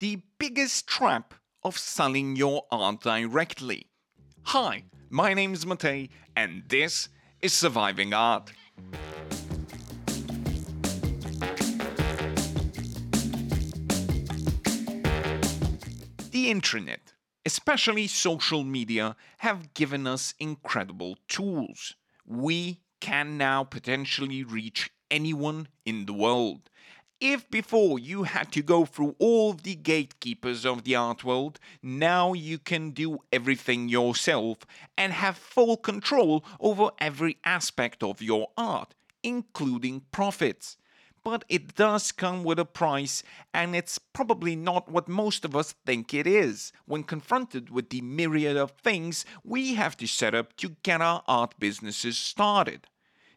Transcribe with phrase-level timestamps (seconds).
[0.00, 3.86] The biggest trap of selling your art directly.
[4.42, 7.08] Hi, my name is Matei, and this
[7.40, 8.52] is Surviving Art.
[16.32, 17.12] The internet,
[17.46, 21.94] especially social media, have given us incredible tools.
[22.26, 26.68] We can now potentially reach anyone in the world.
[27.20, 32.32] If before you had to go through all the gatekeepers of the art world, now
[32.32, 34.58] you can do everything yourself
[34.98, 40.76] and have full control over every aspect of your art, including profits
[41.24, 45.74] but it does come with a price, and it's probably not what most of us
[45.86, 50.54] think it is when confronted with the myriad of things we have to set up
[50.56, 52.86] to get our art businesses started.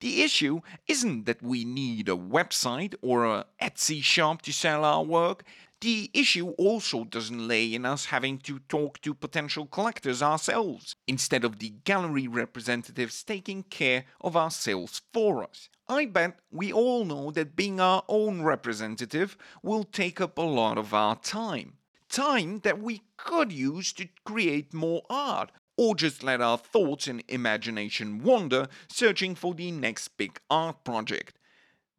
[0.00, 5.04] The issue isn't that we need a website or a Etsy shop to sell our
[5.04, 5.44] work.
[5.82, 11.44] The issue also doesn't lay in us having to talk to potential collectors ourselves, instead
[11.44, 15.68] of the gallery representatives taking care of our sales for us.
[15.86, 20.78] I bet we all know that being our own representative will take up a lot
[20.78, 21.74] of our time.
[22.08, 25.50] Time that we could use to create more art,
[25.80, 31.38] or just let our thoughts and imagination wander, searching for the next big art project.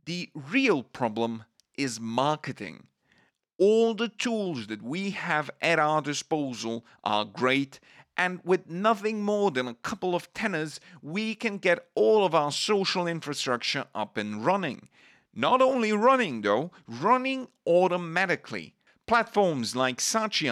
[0.05, 2.85] The real problem is marketing.
[3.57, 7.79] All the tools that we have at our disposal are great
[8.15, 12.51] and with nothing more than a couple of tenners, we can get all of our
[12.51, 14.89] social infrastructure up and running.
[15.33, 18.75] Not only running, though, running automatically.
[19.07, 20.51] Platforms like Saatchi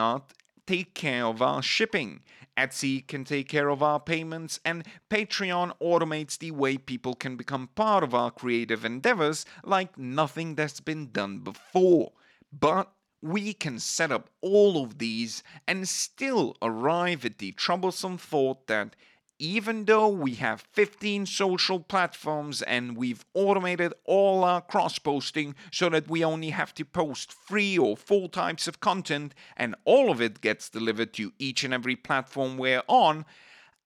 [0.70, 2.22] take care of our shipping.
[2.56, 7.70] Etsy can take care of our payments, and Patreon automates the way people can become
[7.74, 12.12] part of our creative endeavors like nothing that's been done before.
[12.54, 18.68] But we can set up all of these and still arrive at the troublesome thought
[18.68, 18.96] that
[19.40, 25.88] even though we have 15 social platforms and we've automated all our cross posting so
[25.90, 30.22] that we only have to post three or four types of content and all of
[30.22, 33.26] it gets delivered to each and every platform we're on,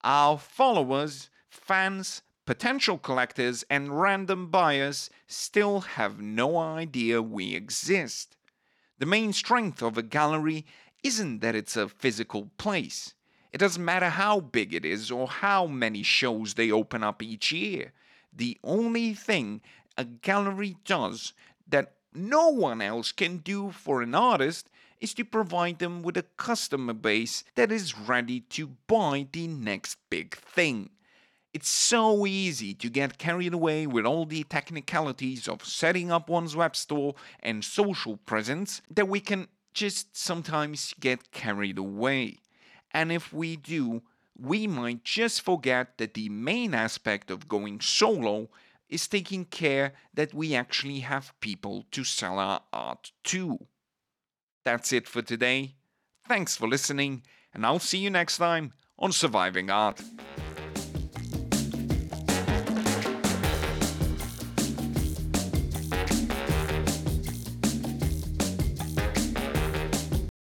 [0.04, 8.36] our followers, fans, potential collectors, and random buyers still have no idea we exist.
[8.98, 10.66] The main strength of a gallery
[11.04, 13.14] isn't that it's a physical place.
[13.54, 17.52] It doesn't matter how big it is or how many shows they open up each
[17.52, 17.94] year.
[18.36, 19.62] The only thing
[19.96, 21.34] a gallery does
[21.68, 26.26] that no one else can do for an artist is to provide them with a
[26.38, 30.90] customer base that is ready to buy the next big thing.
[31.54, 36.56] It's so easy to get carried away with all the technicalities of setting up one's
[36.56, 42.40] web store and social presence that we can just sometimes get carried away.
[42.94, 44.04] And if we do,
[44.40, 48.50] we might just forget that the main aspect of going solo
[48.90, 53.68] is taking care that we actually have people to sell our art to.
[54.64, 55.76] That's it for today.
[56.28, 60.02] Thanks for listening, and I'll see you next time on Surviving Art.